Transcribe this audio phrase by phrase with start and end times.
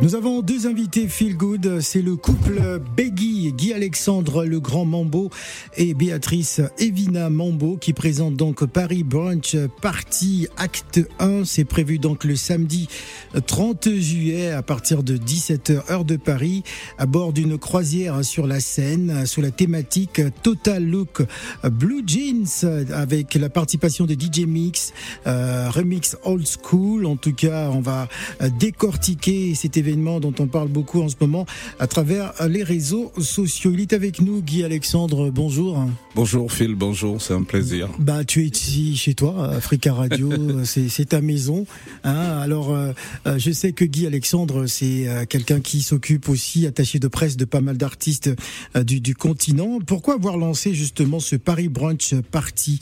[0.00, 5.28] Nous avons deux invités feel good, c'est le couple Beggy, Guy Alexandre le Grand Mambo
[5.76, 11.44] et Béatrice Evina Mambo qui présente donc Paris Brunch Party Acte 1.
[11.44, 12.88] C'est prévu donc le samedi
[13.44, 16.62] 30 juillet à partir de 17h heure de Paris
[16.96, 21.22] à bord d'une croisière sur la Seine sous la thématique Total Look
[21.64, 24.92] Blue Jeans avec la participation de DJ Mix,
[25.26, 27.04] euh, remix old school.
[27.04, 28.06] En tout cas, on va
[28.60, 31.46] décortiquer cet événement dont on parle beaucoup en ce moment
[31.78, 33.70] à travers les réseaux sociaux.
[33.72, 35.30] Il est avec nous, Guy Alexandre.
[35.30, 35.84] Bonjour.
[36.14, 37.88] Bonjour Phil, bonjour, c'est un plaisir.
[37.98, 40.30] Bah, tu es ici chez toi, Africa Radio,
[40.64, 41.66] c'est ta maison.
[42.04, 42.38] Hein.
[42.40, 42.92] Alors, euh,
[43.26, 47.36] euh, je sais que Guy Alexandre, c'est euh, quelqu'un qui s'occupe aussi, attaché de presse
[47.36, 48.30] de pas mal d'artistes
[48.74, 49.78] du, du, continent.
[49.86, 52.78] Pourquoi avoir lancé justement ce Paris Brunch Party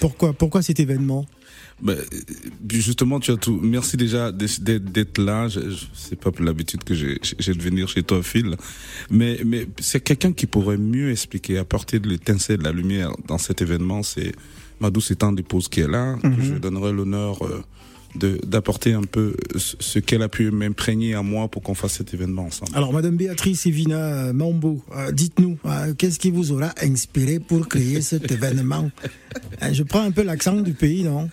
[0.00, 1.26] Pourquoi, pourquoi cet événement?
[1.82, 1.96] Ben,
[2.70, 3.58] justement, tu as tout.
[3.62, 5.48] Merci déjà d'être là.
[5.48, 5.60] Je,
[5.92, 8.56] c'est pas l'habitude que j'ai de venir chez toi, Phil.
[9.10, 13.38] Mais, mais c'est quelqu'un qui pourrait mieux expliquer, apporter de l'étincelle, de la lumière dans
[13.38, 14.02] cet événement.
[14.02, 14.32] C'est
[14.80, 16.16] ma douce étant d'épouse qui est là.
[16.22, 16.42] que mhm.
[16.42, 17.62] je donnerai l'honneur euh,
[18.16, 22.44] d'apporter un peu ce qu'elle a pu m'imprégner à moi pour qu'on fasse cet événement
[22.44, 22.70] ensemble.
[22.74, 27.68] Alors, Madame Béatrice Evina euh, Mambo, euh, dites-nous, euh, qu'est-ce qui vous aura inspiré pour
[27.68, 28.90] créer cet événement?
[29.72, 31.28] Je prends un peu l'accent du pays, non?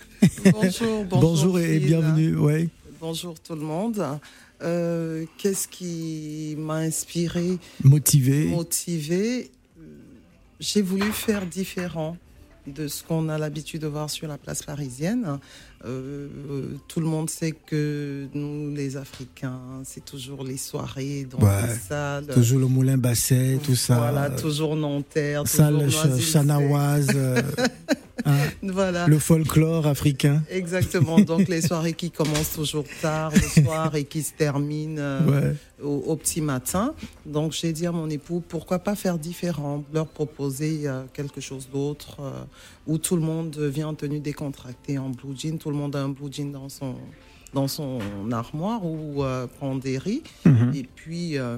[0.52, 1.20] Bonjour, bonjour.
[1.20, 2.36] bonjour et, bienvenue.
[2.36, 2.70] Ouais.
[3.00, 4.04] Bonjour tout le monde.
[4.60, 8.46] qu'est-ce qui m'a inspiré Motivé.
[8.46, 9.52] Motivé?
[10.60, 12.18] J'ai voulu faire différent
[12.68, 15.40] de ce qu'on a l'habitude de voir sur la place parisienne.
[15.86, 16.28] Euh,
[16.88, 22.28] tout le monde sait que nous, les Africains, c'est toujours les soirées dans les salles.
[22.28, 23.96] Toujours le Moulin Basset, tout ça.
[23.96, 27.08] Voilà, toujours Nanterre, Salle Chanaoise.
[28.26, 29.08] Euh, hein, voilà.
[29.08, 30.44] Le folklore africain.
[30.50, 31.20] Exactement.
[31.20, 36.16] Donc les soirées qui commencent toujours tard le soir et qui se terminent euh, au,
[36.16, 36.94] petit matin.
[37.26, 42.18] Donc j'ai dit à mon époux, pourquoi pas faire différent, leur proposer quelque chose d'autre
[42.88, 46.10] où tout le monde vient en tenue décontractée en blue jean le monde a un
[46.10, 46.96] blue jean dans son,
[47.54, 48.00] dans son
[48.32, 50.24] armoire ou euh, prend des riz.
[50.46, 50.74] Mhm.
[50.76, 51.58] Et puis, euh,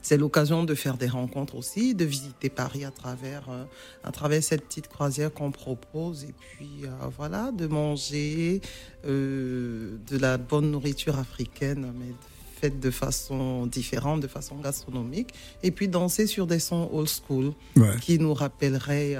[0.00, 3.64] c'est l'occasion de faire des rencontres aussi, de visiter Paris à travers, euh,
[4.04, 6.24] à travers cette petite croisière qu'on propose.
[6.24, 6.84] Et puis,
[7.16, 8.60] voilà, de manger
[9.04, 12.14] de la bonne nourriture africaine, mais
[12.60, 15.34] faite de façon différente, de façon gastronomique.
[15.62, 17.52] Et puis, danser sur des sons old school
[18.00, 19.16] qui nous rappelleraient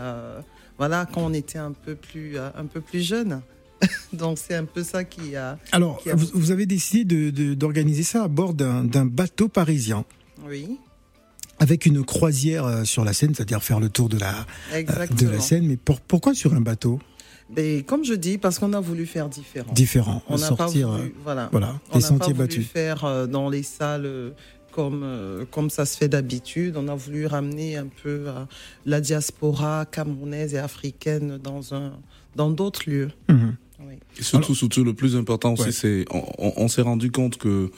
[0.78, 3.42] voilà, quand on était un peu plus, un peu plus jeune.
[4.12, 5.58] Donc c'est un peu ça qui a.
[5.72, 10.04] Alors, Vous, avez décidé d'organiser ça à bord d'un bateau parisien.
[10.48, 10.78] Oui.
[11.58, 15.28] Avec une croisière euh, sur la Seine, c'est-à-dire faire le tour de la, euh, de
[15.28, 15.66] la Seine.
[15.66, 16.98] Mais pourquoi sur un bateau?
[17.50, 19.72] Ben, comme je dis, parce qu'on a voulu faire différent.
[19.72, 23.50] Différent, on sortir, pas voulu, euh, voilà, voilà on des sentiers pas voulu faire dans
[23.50, 24.32] les salles
[24.70, 26.76] comme, comme ça se fait d'habitude.
[26.78, 28.26] On a voulu ramener un peu
[28.86, 31.92] la diaspora camerounaise et africaine dans un
[32.34, 33.10] dans d'autres lieux.
[33.28, 33.56] Mhm.
[34.20, 37.70] Surtout, surtout, le plus important aussi, c'est on, on s'est rendu compte que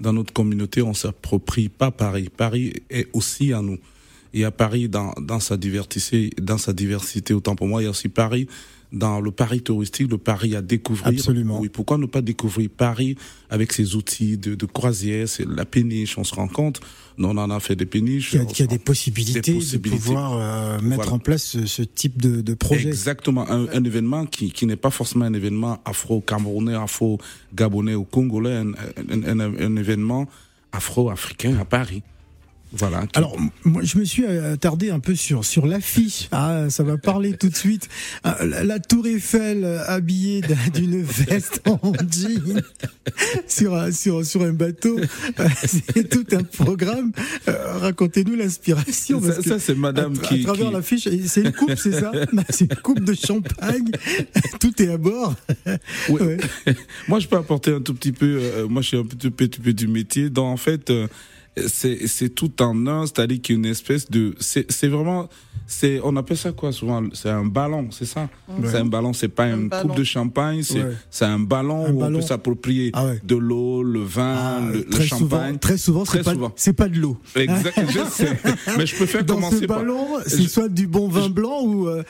[0.00, 2.28] dans notre communauté, on s'approprie pas Paris.
[2.34, 3.78] Paris est aussi à nous.
[4.32, 7.34] Il y a Paris dans, dans sa diversité, dans sa diversité.
[7.34, 8.46] Autant pour moi, il y a aussi Paris
[8.92, 11.08] dans le Paris touristique, le Paris à découvrir.
[11.08, 11.60] Absolument.
[11.60, 13.16] Oui, pourquoi ne pas découvrir Paris
[13.48, 16.80] avec ses outils de, de croisière, c'est la péniche, on se rend compte,
[17.18, 18.32] on en a fait des péniches.
[18.32, 22.54] Il y a, des, possibilités de pouvoir euh, mettre en place ce, type de, de,
[22.54, 22.88] projet.
[22.88, 28.56] Exactement, un, un événement qui, qui n'est pas forcément un événement afro-camerounais, afro-gabonais ou congolais,
[28.56, 28.72] un,
[29.08, 30.28] un, un événement
[30.72, 32.02] afro-africain à Paris.
[32.72, 33.04] Voilà.
[33.14, 36.28] Alors, moi, je me suis euh, attardé un peu sur sur l'affiche.
[36.30, 37.88] Ah, ça va parler tout de suite.
[38.22, 40.40] Ah, la, Tour Eiffel euh, habillée
[40.74, 42.62] d'une veste en jean
[43.48, 44.98] sur sur sur un bateau.
[45.00, 47.10] Euh, c'est tout un programme.
[47.46, 49.20] Racontez-nous l'inspiration.
[49.20, 52.12] Ça, ça c'est Madame à, qui à travers l'affiche, c'est une coupe, c'est ça?
[52.50, 53.90] C'est une coupe de champagne.
[54.60, 55.34] tout est à bord.
[56.08, 56.36] Ouais.
[57.08, 58.66] moi, je peux apporter un tout petit peu.
[58.68, 60.30] moi, je suis un petit peu, petit peu du métier.
[60.30, 60.92] Donc, en fait
[61.68, 65.28] c'est tout en un, c'est-à-dire qu'il y a une espèce de, c'est vraiment,
[65.70, 68.28] c'est, on appelle ça quoi souvent, c'est un ballon, c'est ça?
[68.64, 70.62] C'est un ballon, c'est pas une coupe de champagne,
[71.10, 75.58] c'est un ballon où on peut s'approprier ah de l'eau, le vin, ah, le, champagne.
[75.58, 77.16] très souvent, c'est pas, c'est pas de l'eau.
[77.36, 78.36] Exact, je sais.
[78.76, 82.02] Mais je préfère Dans commencer ce ballon, c'est soit du bon vin blanc ou, euh,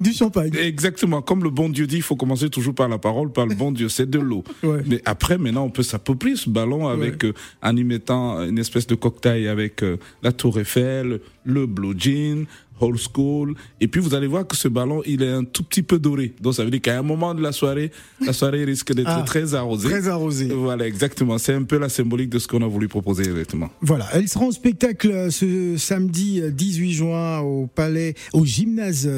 [0.00, 0.52] du, champagne.
[0.54, 1.20] Exactement.
[1.20, 3.72] Comme le bon Dieu dit, il faut commencer toujours par la parole, par le bon
[3.72, 3.88] Dieu.
[3.88, 4.44] C'est de l'eau.
[4.62, 8.86] Mais après, maintenant, on peut s'approprier ce ballon avec, euh, en y mettant une espèce
[8.86, 12.46] de cocktail avec euh, la Tour Eiffel, le blue jean,
[12.84, 13.54] old school.
[13.80, 16.34] Et puis vous allez voir que ce ballon, il est un tout petit peu doré.
[16.40, 17.90] Donc ça veut dire qu'à un moment de la soirée,
[18.24, 19.88] la soirée risque d'être ah, très arrosée.
[19.88, 20.48] Très arrosée.
[20.52, 21.38] Voilà, exactement.
[21.38, 23.70] C'est un peu la symbolique de ce qu'on a voulu proposer, exactement.
[23.80, 29.08] Voilà, elle sera en spectacle euh, ce samedi 18 euh, juin au palais, au gymnase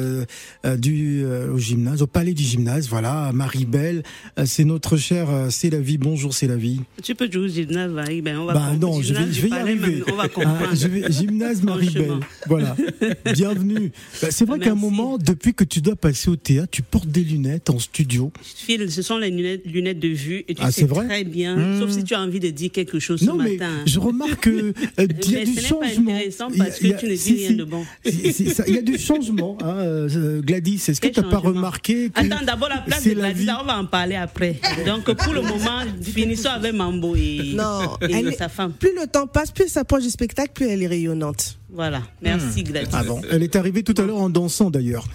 [0.77, 2.87] du, au gymnase, au palais du gymnase.
[2.89, 4.03] Voilà, Marie-Belle,
[4.45, 5.97] c'est notre chère C'est la vie.
[5.97, 6.81] Bonjour, c'est la vie.
[7.03, 8.21] Tu peux jouer au gymnase, Marie.
[8.21, 10.03] Ben, on va bah non, je vais, je vais y arriver.
[10.11, 10.57] On va comprendre.
[10.69, 12.19] Ah, je vais, gymnase Marie-Belle.
[12.47, 12.75] Voilà.
[13.53, 13.91] Bienvenue.
[14.21, 17.07] Bah, c'est vrai qu'à un moment, depuis que tu dois passer au théâtre, tu portes
[17.07, 18.31] des lunettes en studio.
[18.41, 21.55] Phil, ce sont les lunettes, lunettes de vue et tu ah, sais vrai très bien,
[21.55, 21.79] mmh.
[21.79, 23.71] sauf si tu as envie de dire quelque chose non, ce mais matin.
[23.85, 25.87] Je remarque qu'il euh, y a du ce changement.
[25.87, 27.85] C'est pas intéressant parce que tu ne dis rien de bon.
[28.05, 30.83] Il y a du changement, hein, euh, Gladys.
[30.87, 33.79] Est-ce que tu n'as pas remarqué que Attends, d'abord la place de Gladys, on va
[33.79, 34.59] en parler après.
[34.85, 38.73] Donc pour le moment, finissons avec Mambo et, non, et sa femme.
[38.73, 41.57] Plus le temps passe, plus elle s'approche du spectacle, plus elle est rayonnante.
[41.77, 42.69] Voilà, merci hmm.
[42.69, 42.89] Gladys.
[42.91, 45.05] Ah bon, elle est arrivée tout à l'heure en dansant d'ailleurs.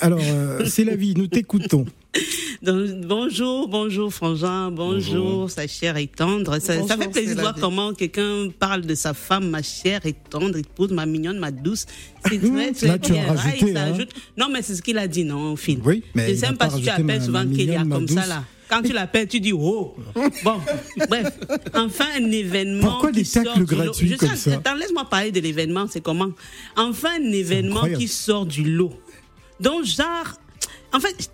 [0.00, 1.86] Alors, euh, c'est la vie, nous t'écoutons.
[2.62, 6.60] bonjour, bonjour Frangin, bonjour, sa chère et tendre.
[6.60, 10.56] Ça, fait plaisir de voir comment quelqu'un parle de sa femme, ma chère et tendre,
[10.56, 11.84] épouse, ma mignonne, ma douce.
[12.30, 13.20] C'est très, très.
[13.24, 13.98] Rajouté, hein.
[14.36, 15.80] Non, mais c'est ce qu'il a dit, non, au film.
[15.84, 16.28] Oui, mais.
[16.28, 18.44] Je sais même pas si tu appelles souvent Kélia comme ça, là.
[18.68, 19.94] Quand tu l'appelles, tu dis oh.
[20.42, 20.60] Bon,
[21.08, 21.38] bref.
[21.74, 22.90] Enfin, un événement.
[22.90, 26.30] Pourquoi des tacles gratuits comme ça Attends, laisse-moi parler de l'événement, c'est comment?
[26.76, 28.92] Enfin, un événement qui sort du lot.
[29.60, 30.38] Donc, genre,
[30.92, 31.30] en fait,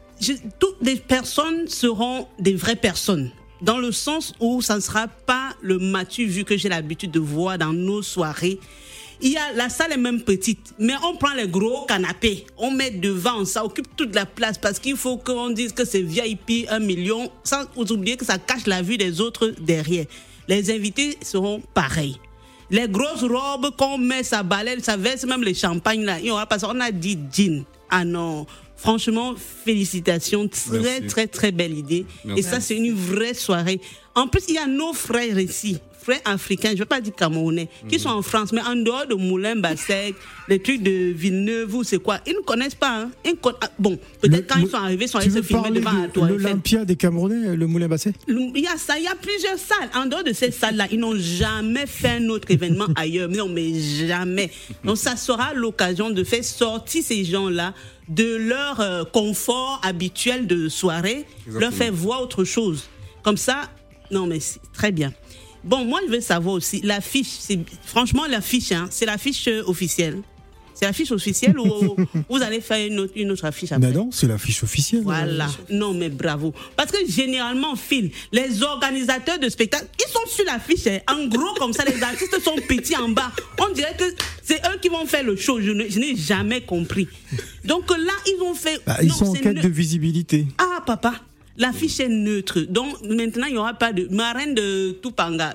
[0.58, 3.30] toutes les personnes seront des vraies personnes.
[3.62, 7.20] Dans le sens où ça ne sera pas le matu vu que j'ai l'habitude de
[7.20, 8.58] voir dans nos soirées
[9.22, 12.70] il y a, la salle est même petite, mais on prend les gros canapés, on
[12.70, 16.66] met devant, ça occupe toute la place parce qu'il faut qu'on dise que c'est VIP
[16.68, 20.06] un million, sans oublier que ça cache la vue des autres derrière.
[20.48, 22.16] Les invités seront pareils.
[22.70, 26.18] Les grosses robes qu'on met, ça balaye, ça verse même les champagnes là.
[26.20, 27.64] Il aura pas On a dit jean.
[27.90, 28.46] Ah non.
[28.76, 29.34] Franchement,
[29.64, 30.48] félicitations.
[30.48, 32.06] Très, très, très belle idée.
[32.36, 33.80] Et ça, c'est une vraie soirée.
[34.14, 35.78] En plus, il y a nos frères ici
[36.10, 39.06] frères africains, je ne veux pas dire camerounais, qui sont en France, mais en dehors
[39.06, 40.14] de Moulin Bassec,
[40.48, 43.02] les trucs de Villeneuve ou c'est quoi, ils ne connaissent pas.
[43.02, 43.10] Hein.
[43.62, 46.28] Ah, bon, peut-être quand ils sont arrivés, ils sont allés se filmer devant de, toi.
[46.28, 49.90] L'Olympia des Camerounais, le Moulin Bassec Il y a ça, il y a plusieurs salles.
[49.94, 53.28] En dehors de ces salles-là, ils n'ont jamais fait un autre événement ailleurs.
[53.28, 54.50] Non, mais jamais.
[54.84, 57.74] Donc ça sera l'occasion de faire sortir ces gens-là
[58.08, 62.88] de leur euh, confort habituel de soirée, leur faire voir autre chose.
[63.22, 63.70] Comme ça,
[64.10, 64.38] non mais
[64.72, 65.12] très bien.
[65.64, 67.38] Bon, moi, je veux savoir aussi, l'affiche,
[67.84, 70.22] franchement, l'affiche, hein, c'est l'affiche euh, officielle.
[70.80, 71.94] C'est l'affiche officielle ou
[72.30, 73.92] vous allez faire une autre, une autre affiche après?
[73.92, 75.02] non, c'est l'affiche officielle.
[75.02, 75.48] Voilà.
[75.68, 76.54] Non, mais bravo.
[76.74, 80.86] Parce que généralement, Phil, les organisateurs de spectacles, ils sont sur l'affiche.
[80.86, 81.00] Hein.
[81.06, 83.30] En gros, comme ça, les artistes sont petits en bas.
[83.58, 84.04] On dirait que
[84.42, 85.60] c'est eux qui vont faire le show.
[85.60, 87.08] Je n'ai jamais compris.
[87.66, 88.80] Donc là, ils ont fait.
[88.86, 90.46] Bah, ils sont en quête de visibilité.
[90.56, 91.12] Ah, papa.
[91.60, 92.60] L'affiche est neutre.
[92.60, 95.52] Donc maintenant, il n'y aura pas de marraine de Tupanga,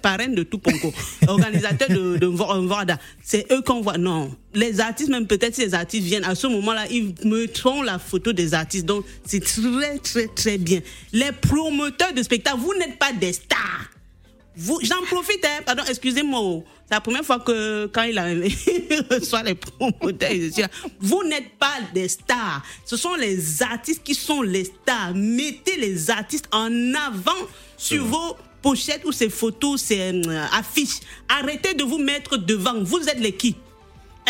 [0.00, 0.94] parraine de Tuponko,
[1.26, 2.94] organisateur de, de.
[3.24, 3.98] C'est eux qu'on voit.
[3.98, 4.30] Non.
[4.54, 8.32] Les artistes, même peut-être si les artistes viennent, à ce moment-là, ils mettront la photo
[8.32, 8.86] des artistes.
[8.86, 10.80] Donc c'est très, très, très bien.
[11.12, 13.90] Les promoteurs de spectacles, vous n'êtes pas des stars.
[14.60, 16.62] Vous, j'en profite, hein, pardon, excusez-moi.
[16.88, 18.24] C'est la première fois que quand il a
[19.10, 20.32] reçoit les promoteurs,
[20.98, 22.64] vous n'êtes pas des stars.
[22.84, 25.14] Ce sont les artistes qui sont les stars.
[25.14, 27.46] Mettez les artistes en avant
[27.76, 31.00] sur vos pochettes ou ces photos, ces euh, affiches.
[31.28, 32.82] Arrêtez de vous mettre devant.
[32.82, 33.54] Vous êtes les qui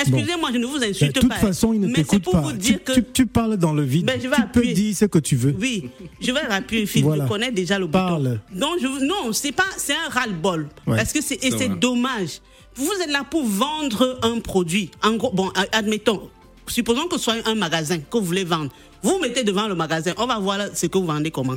[0.00, 1.20] Excusez-moi, je ne vous insulte pas.
[1.20, 2.40] De toute façon, il ne t'écoute pas.
[2.40, 3.00] Vous dire tu, que...
[3.00, 4.06] tu, parles dans le vide.
[4.06, 4.68] Ben, je vais tu appuyer.
[4.68, 5.54] peux dire ce que tu veux.
[5.58, 5.90] Oui,
[6.20, 7.04] je vais appuyer, Phil.
[7.04, 7.24] Voilà.
[7.24, 8.40] Je connais déjà le Parle.
[8.50, 8.60] bouton.
[8.60, 10.68] Donc, je, non, c'est pas, c'est un ras-le-bol.
[10.86, 12.40] Parce que c'est, et c'est dommage.
[12.74, 14.90] Vous êtes là pour vendre un produit.
[15.02, 16.30] En gros, bon, admettons,
[16.66, 18.70] supposons que ce soit un magasin que vous voulez vendre.
[19.02, 20.12] Vous mettez devant le magasin.
[20.16, 21.56] On va voir ce que vous vendez comment.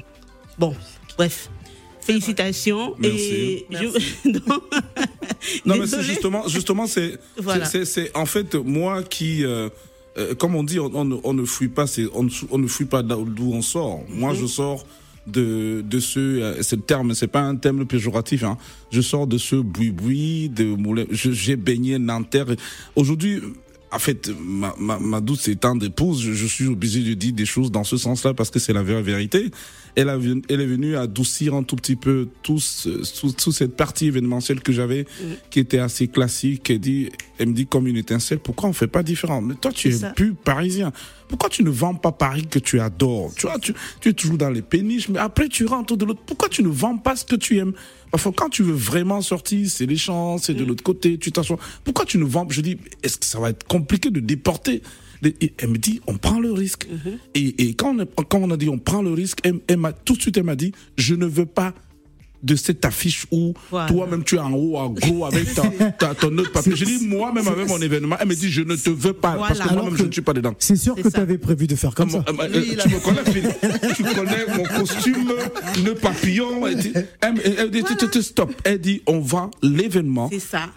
[0.57, 0.75] Bon,
[1.17, 1.50] bref.
[2.01, 2.96] Félicitations.
[3.00, 3.65] Merci.
[5.65, 7.20] non, mais c'est justement, justement, c'est,
[7.86, 9.70] c'est, en fait moi qui, euh,
[10.17, 12.24] euh, comme on dit, on, ne fuit pas, c'est, on,
[12.58, 14.01] ne fuit pas d'où on sort.
[14.10, 14.86] Moi, je sors
[15.27, 18.58] de de ce euh, ce terme c'est pas un terme péjoratif hein.
[18.91, 22.48] je sors de ce boui boui de moulin j'ai baigné Nanterre
[22.96, 23.39] aujourd'hui
[23.91, 27.45] en fait, ma, ma, ma douce étant d'épouse, je, je, suis obligé de dire des
[27.45, 29.51] choses dans ce sens-là parce que c'est la vraie vérité.
[29.95, 30.17] elle, a,
[30.50, 32.60] elle est venue adoucir un tout petit peu tout,
[33.17, 35.25] toute cette partie événementielle que j'avais, mm.
[35.50, 36.69] qui était assez classique.
[36.69, 39.41] Elle, dit, elle me dit comme une étincelle, pourquoi on fait pas différent?
[39.41, 40.93] Mais toi, tu es plus parisien.
[41.27, 43.31] Pourquoi tu ne vends pas Paris que tu adores?
[43.36, 46.21] Tu vois, tu, tu es toujours dans les péniches, mais après tu rentres de l'autre.
[46.25, 47.74] Pourquoi tu ne vends pas ce que tu aimes?
[48.12, 50.68] Parfois, quand tu veux vraiment sortir, c'est les champs, c'est de mm.
[50.68, 51.58] l'autre côté, tu t'assois.
[51.84, 52.46] Pourquoi tu ne vends?
[52.50, 54.82] Je dis, est-ce que ça va être compliqué de déporter
[55.24, 56.88] et elle me dit, on prend le risque.
[56.88, 57.18] Mm-hmm.
[57.36, 60.15] et, et, quand, on, quand on a dit, on prend le risque, elle, elle tout
[60.15, 61.75] de suite, elle m'a dit, je ne veux pas
[62.43, 65.48] de cette affiche où toi-même tu es en haut, en gros, avec
[65.98, 66.74] ta, ton autre papier.
[66.75, 69.60] J'ai dit, moi-même avec mon événement, elle me dit, je ne te veux pas, parce
[69.60, 70.53] que moi-même je ne suis pas dedans.
[70.60, 72.24] C'est sûr que tu avais prévu de faire comme ça.
[72.27, 75.33] Euh, euh, tu me connais, tu connais mon costume,
[75.86, 76.67] le papillon.
[76.67, 78.53] Elle dit, elle, dit stop.
[78.63, 80.29] Elle dit, on vend l'événement,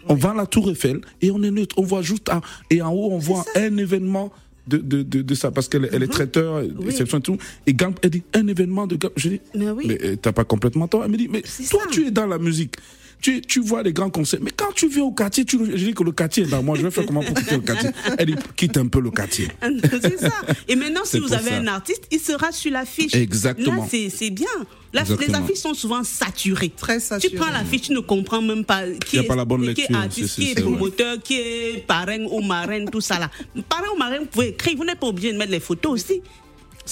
[0.09, 1.77] on vend la tour Eiffel, et on est neutre.
[1.79, 2.31] On voit juste,
[2.71, 4.33] et en haut, on voit un événement
[4.67, 6.13] de, de, de, de ça parce qu'elle elle est mhm.
[6.13, 6.95] traiteur, oui.
[6.99, 7.37] et tout.
[7.67, 9.13] Et Gamp, elle dit un événement de Gamp.
[9.17, 9.85] Je dis, mais, oui.
[9.87, 11.05] mais euh, t'as pas complètement tort.
[11.05, 12.77] Elle me dit, mais toi, tu es dans la musique
[13.25, 14.41] tu, tu vois les grands concerts.
[14.43, 16.77] Mais quand tu viens au quartier, tu, je dis que le quartier est dans moi.
[16.77, 17.89] Je vais faire comment pour quitter le quartier?
[18.19, 19.49] Elle dit, quitte un peu le quartier.
[20.03, 20.31] c'est ça.
[20.69, 23.15] Et maintenant, si vous avez un artiste, il sera sur l'affiche.
[23.15, 23.89] Exactement.
[23.91, 24.47] Là, c'est bien.
[24.93, 26.69] Là, les affiches sont souvent saturées.
[26.69, 27.33] Très saturées.
[27.33, 29.95] Tu prends l'affiche, tu ne comprends même pas qui, est, pas la bonne qui est
[29.95, 33.31] artiste, qui est promoteur, qui est parrain ou marraine, tout ça là.
[33.71, 34.77] Parrain ou marraine, vous pouvez écrire.
[34.77, 36.21] Vous n'êtes pas obligé de mettre les photos aussi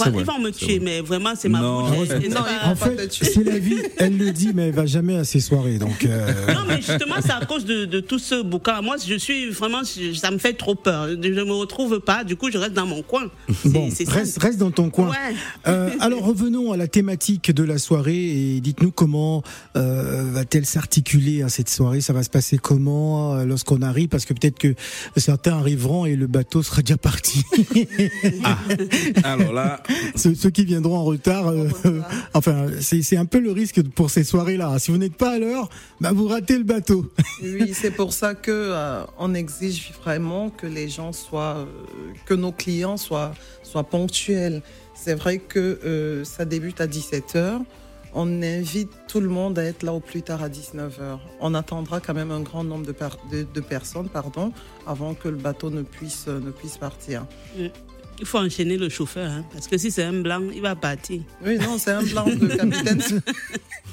[0.07, 1.85] ils vont me tuer, mais vraiment, c'est ma non.
[2.65, 3.79] en fait, c'est la vie.
[3.99, 5.79] Elle le dit, mais elle va jamais à ses soirées.
[5.79, 6.55] Donc euh.
[6.55, 8.81] Non, mais justement, c'est à cause de, de, tout ce bouquin.
[8.83, 11.09] Moi, je suis vraiment, ça me fait trop peur.
[11.09, 12.25] Je ne me retrouve pas.
[12.25, 13.31] Du coup, je reste dans mon coin.
[13.65, 15.13] Bon, reste, reste, dans ton coin.
[15.67, 19.43] Euh, alors, revenons à la thématique de la soirée et dites-nous comment
[19.77, 22.01] euh, va-t-elle s'articuler à cette soirée?
[22.01, 24.09] Ça va se passer comment lorsqu'on arrive?
[24.09, 24.75] Parce que peut-être que
[25.17, 27.43] certains arriveront et le bateau sera déjà parti.
[28.45, 28.59] ah.
[29.25, 29.82] Alors là,
[30.17, 31.69] ceux, qui viendront en retard, euh,
[32.35, 34.79] enfin, c'est un peu le risque pour ces soirées-là.
[34.79, 35.69] Si vous n'êtes pas à l'heure,
[36.01, 37.11] bah, vous ratez le bateau.
[37.43, 41.67] oui, c'est pour ça que euh, on exige vraiment que les gens soient, euh,
[42.27, 44.63] que nos clients soient, soient ponctuels.
[44.95, 47.61] C'est vrai que ça débute à 17 h
[48.15, 51.19] on invite tout le monde à être là au plus tard à 19h.
[51.41, 52.95] On attendra quand même un grand nombre de,
[53.43, 54.53] de, personnes pardon,
[54.87, 57.25] avant que le bateau ne puisse, ne puisse partir.
[57.57, 57.69] Mm
[58.23, 61.23] il faut enchaîner le chauffeur, hein, parce que si c'est un blanc, il va partir.
[61.45, 62.25] Oui, non, c'est un blanc.
[62.25, 63.03] Le capitaine,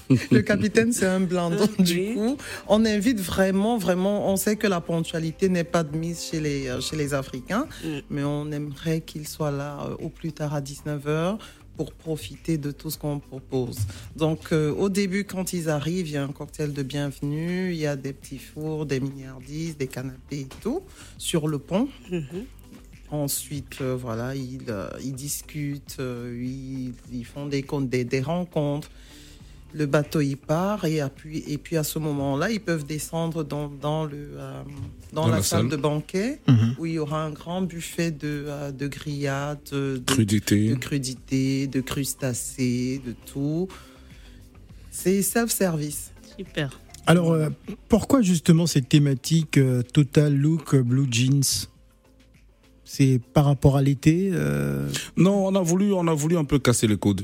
[0.32, 1.50] le capitaine, c'est un blanc.
[1.50, 4.32] Donc, du coup, on invite vraiment, vraiment.
[4.32, 7.66] On sait que la ponctualité n'est pas de mise chez les, euh, chez les Africains,
[7.84, 7.88] mm.
[8.12, 11.40] mais on aimerait qu'ils soient là euh, au plus tard à 19h
[11.76, 13.80] pour profiter de tout ce qu'on propose.
[14.16, 17.80] Donc, euh, au début, quand ils arrivent, il y a un cocktail de bienvenue, il
[17.80, 20.84] y a des petits fours, des milliardises, des canapés et tout
[21.18, 21.88] sur le pont.
[22.12, 22.46] Mm-hmm.
[23.12, 28.92] Ensuite, euh, voilà, ils, euh, ils discutent, euh, ils, font des, des, des, rencontres.
[29.74, 33.68] Le bateau y part et, puis, et puis à ce moment-là, ils peuvent descendre dans,
[33.68, 34.30] dans, le,
[35.14, 36.76] dans, la, salle, de banquet mhm.
[36.78, 40.70] où il y aura un grand buffet de, de grillades, de, crudité.
[40.70, 43.68] de crudité, de crustacés, de tout.
[44.92, 46.12] C'est self-service.
[46.38, 46.80] Super.
[47.06, 47.38] Alors,
[47.88, 49.60] pourquoi justement cette thématique
[49.94, 51.70] Total Look Blue Jeans?
[52.90, 56.58] C'est par rapport à l'été euh Non, on a voulu, on a voulu un peu
[56.58, 57.22] casser les codes.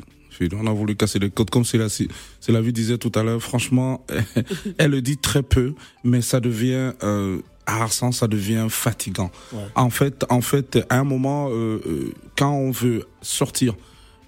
[0.54, 2.08] On a voulu casser les codes, comme c'est la, c'est
[2.50, 3.42] la vie disait tout à l'heure.
[3.42, 4.06] Franchement,
[4.78, 9.32] elle le dit très peu, mais ça devient euh, harassant, ça devient fatigant.
[9.74, 13.74] En fait, en fait, à un moment, euh, euh, quand on veut sortir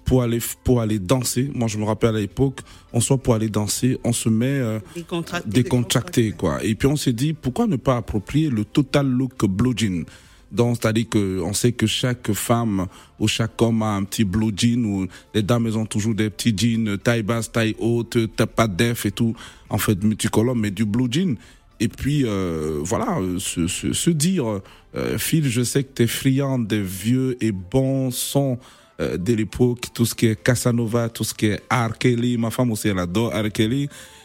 [0.04, 3.50] pour aller pour aller danser, moi je me rappelle à l'époque, on soit pour aller
[3.50, 6.64] danser, on se met euh, décontracté, décontracté, quoi.
[6.64, 10.04] Et puis on s'est dit pourquoi ne pas approprier le total look blue jean?
[10.50, 12.86] Donc, c'est-à-dire que on sait que chaque femme
[13.18, 16.30] ou chaque homme a un petit blue jean ou les dames elles ont toujours des
[16.30, 19.34] petits jeans taille basse, taille haute, pas de def et tout.
[19.68, 21.36] En fait, multicolore, mais du blue jean.
[21.80, 24.60] Et puis euh, voilà, se, se, se dire,
[24.96, 28.58] euh, Phil, je sais que tu es friand des vieux et bons sons
[29.00, 31.90] euh, de l'époque, tout ce qui est Casanova, tout ce qui est R.
[32.38, 33.48] Ma femme aussi elle adore R.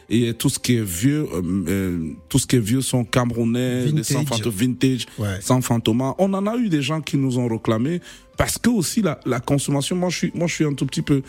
[0.10, 3.86] et tout ce qui est vieux, euh, euh, tout ce qui est vieux sont camerounais,
[3.86, 4.06] vintage.
[4.06, 5.06] sans fantômes, vintage,
[5.42, 6.14] sans fantômes.
[6.18, 8.02] On en a eu des gens qui nous ont réclamé
[8.38, 9.96] parce que aussi la, la consommation.
[9.96, 11.22] Moi, je suis, moi, je suis un tout petit peu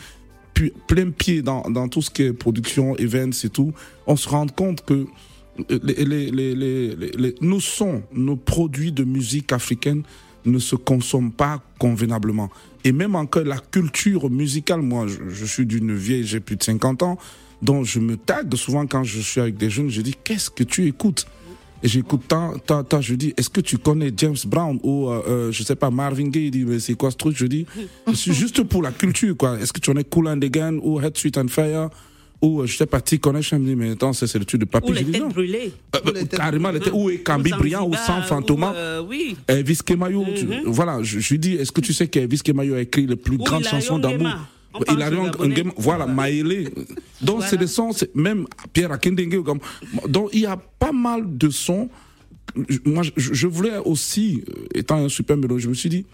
[0.87, 3.73] plein pied dans, dans tout ce qui est production, events et tout.
[4.07, 5.05] On se rend compte que
[5.69, 10.03] les, les, les, les, nos sons, nos produits de musique africaine
[10.45, 12.49] ne se consomment pas convenablement.
[12.83, 16.63] Et même encore la culture musicale, moi, je, je suis d'une vieille, j'ai plus de
[16.63, 17.17] 50 ans,
[17.61, 20.63] donc je me tague souvent quand je suis avec des jeunes, je dis qu'est-ce que
[20.63, 21.25] tu écoutes?
[21.83, 25.21] Et j'écoute tant, tant, tant, je dis, est-ce que tu connais James Brown ou, euh,
[25.27, 26.45] euh je sais pas, Marvin Gaye?
[26.45, 27.35] Il dit, mais c'est quoi ce truc?
[27.37, 27.65] Je dis,
[28.07, 29.59] je suis juste pour la culture, quoi.
[29.59, 31.89] Est-ce que tu connais Cool and Again ou Head Sweet and Fire?
[32.41, 34.89] Ou, euh, je sais pas, T-Connection, me dit, mais attends, c'est le truc de papy.
[34.89, 35.73] Ou les têtes brûlées.
[35.95, 38.73] Euh, carrément, les têtes, ou Cambi Briand, ou Sans Fantoma.
[38.75, 39.37] Euh, oui.
[39.47, 40.63] Elvis Kemayo, mm-hmm.
[40.65, 43.37] voilà, je, je lui dis, est-ce que tu sais qu'Elvis Kemayo a écrit les plus
[43.37, 44.31] grandes chansons d'amour?
[44.91, 46.69] Il a un game, voilà, Maïlé.
[47.21, 49.43] Donc, c'est des sons, même Pierre Akindenge,
[50.07, 51.89] donc il y a pas mal de sons.
[52.85, 56.05] Moi, je, voulais aussi, euh, étant un super mélodie, je me suis dit,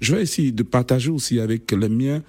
[0.00, 2.22] je vais essayer de partager aussi avec les miens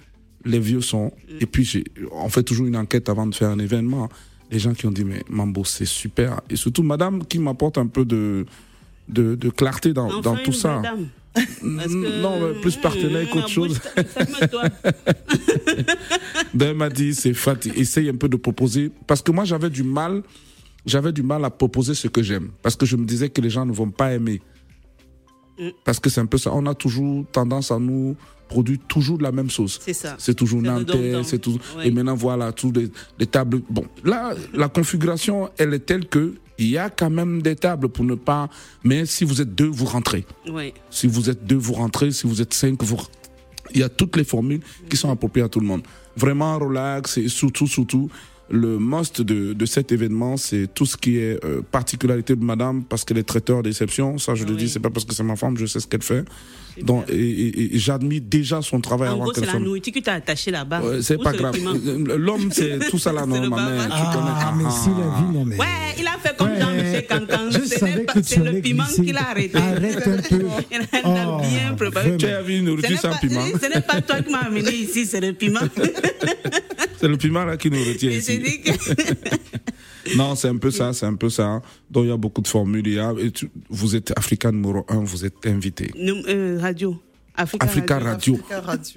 [0.44, 1.12] les vieux sons.
[1.40, 4.08] Et puis, on fait toujours une enquête avant de faire un événement.
[4.50, 6.40] Les gens qui ont dit, mais Mambo, c'est super.
[6.50, 8.44] Et surtout, madame qui m'apporte un peu de,
[9.08, 10.82] de, clarté dans, dans tout ça.
[11.62, 13.80] Non, plus partenaire qu'autre chose.
[16.54, 17.80] ben, m'a dit, c'est fatigué.
[17.80, 18.90] Essaye un peu de proposer.
[19.06, 20.22] Parce que moi, j'avais du mal,
[20.84, 22.50] j'avais du mal à proposer ce que j'aime.
[22.62, 24.42] Parce que je me disais que les gens ne vont pas aimer.
[25.58, 25.68] Mm.
[25.84, 26.50] Parce que c'est un peu ça.
[26.52, 28.16] On a toujours tendance à nous
[28.48, 29.78] produire toujours de la même chose.
[29.82, 30.14] C'est ça.
[30.18, 31.58] C'est toujours nantais, c'est tout.
[31.82, 32.72] Et maintenant, voilà, tous
[33.18, 33.62] les, tables.
[33.70, 37.88] Bon, là, la configuration, elle est telle que il y a quand même des tables
[37.88, 38.48] pour ne pas.
[38.84, 40.24] Mais si vous êtes deux, vous rentrez.
[40.48, 40.72] Oui.
[40.90, 42.10] Si vous êtes deux, vous rentrez.
[42.12, 43.00] Si vous êtes cinq, vous.
[43.74, 45.82] Il y a toutes les formules qui sont appropriées à tout le monde.
[46.16, 48.10] Vraiment relax et surtout, surtout,
[48.52, 52.84] le must de, de cet événement, c'est tout ce qui est euh, particularité de madame,
[52.84, 54.18] parce qu'elle est traiteur d'exception.
[54.18, 56.02] Ça, je le dis, c'est pas parce que c'est ma femme, je sais ce qu'elle
[56.02, 56.24] fait.
[56.80, 60.14] Donc, et, et, j'admire déjà son travail en avant gros, c'est la nourriture qui t'a
[60.14, 60.82] attaché là-bas.
[61.02, 61.56] c'est pas grave.
[62.16, 63.88] L'homme, c'est tout ça là, non, ma mère.
[63.90, 65.56] Ah, mais c'est la vie, non, mais.
[65.56, 65.66] Ouais,
[65.98, 67.50] il a fait comme Jean-Michel Cancan.
[67.50, 69.58] Je savais que C'est le piment qu'il a arrêté.
[69.58, 70.44] Arrête un peu.
[70.70, 72.16] Il a bien préparé.
[72.16, 73.44] Tu as vu une nourriture sans piment.
[73.60, 75.60] Ce n'est pas toi qui m'as amené ici, c'est le piment.
[77.02, 78.40] C'est le piment là qui nous retient ici.
[80.16, 81.60] non, c'est un peu ça, c'est un peu ça.
[81.90, 82.96] Donc il y a beaucoup de formules.
[83.68, 85.90] vous êtes Africain numéro un, vous êtes invité.
[85.98, 86.96] Euh, radio.
[87.34, 88.38] Africa, Radio.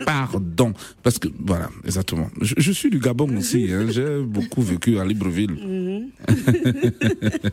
[0.05, 0.73] Pardon.
[1.03, 2.27] Parce que, voilà, exactement.
[2.41, 3.69] Je, suis du Gabon aussi.
[3.71, 3.87] Hein.
[3.89, 5.51] J'ai beaucoup vécu à Libreville.
[5.51, 6.09] Mhm.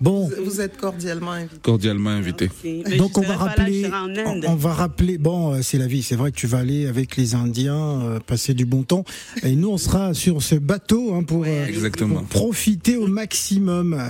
[0.00, 0.30] bon.
[0.42, 1.58] Vous êtes cordialement invité.
[1.62, 2.50] Cordialement invité.
[2.96, 3.90] Donc, on va rappeler.
[4.46, 5.18] On, va rappeler.
[5.18, 6.02] Bon, euh, c'est la vie.
[6.02, 9.04] C'est vrai que tu vas aller avec les Indiens, euh, passer du bon temps.
[9.42, 11.66] Et nous, on sera sur ce bateau hein, pour, euh,
[12.30, 14.00] profiter au maximum.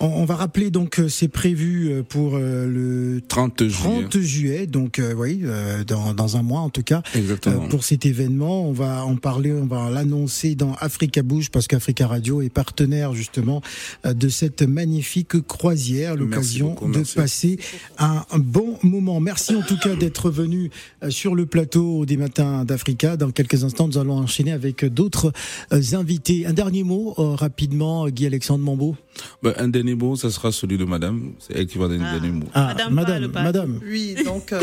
[0.00, 4.00] On, va rappeler, donc, c'est prévu pour le 30 juillet.
[4.02, 4.66] 30 juillet.
[4.66, 8.66] Donc, oui euh, dans, dans, un mois en tout cas euh, pour cet événement.
[8.68, 13.12] On va en parler, on va l'annoncer dans Africa Bouge parce qu'Africa Radio est partenaire
[13.12, 13.62] justement
[14.06, 17.58] euh, de cette magnifique croisière, l'occasion de passer
[17.98, 19.20] un bon moment.
[19.20, 20.70] Merci en tout cas d'être venu
[21.08, 23.16] sur le plateau des matins d'Africa.
[23.16, 25.32] Dans quelques instants, nous allons enchaîner avec d'autres
[25.70, 26.46] invités.
[26.46, 28.96] Un dernier mot rapidement, Guy Alexandre Mambeau.
[29.42, 31.32] Ben, un dernier mot, ça sera celui de Madame.
[31.38, 32.18] C'est elle qui va donner un ah.
[32.18, 32.46] dernier mot.
[32.54, 34.54] Ah, madame, madame, Oui, donc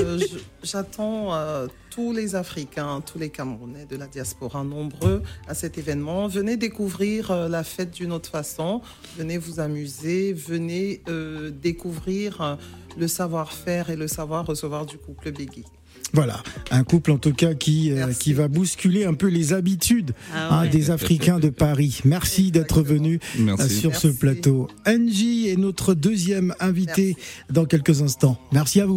[0.63, 6.27] j'attends euh, tous les Africains, tous les Camerounais de la diaspora nombreux à cet événement.
[6.27, 8.81] Venez découvrir euh, la fête d'une autre façon,
[9.17, 12.57] venez vous amuser, venez euh, découvrir
[12.97, 15.65] le savoir-faire et le savoir-recevoir du couple Begui.
[16.13, 20.13] Voilà, un couple en tout cas qui, euh, qui va bousculer un peu les habitudes
[20.33, 22.01] ah hein, des Africains de Paris.
[22.03, 24.67] Merci d'être venu euh, sur ce plateau.
[24.87, 27.15] Angie est notre deuxième invité
[27.51, 28.39] dans quelques instants.
[28.51, 28.87] Merci à vous.